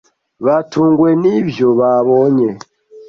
Batunguwe 0.45 1.09
nibyo 1.21 1.67
babonye. 1.79 2.47